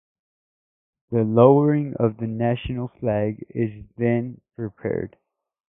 [1.11, 5.15] The lowering of the National Flag is then prepared.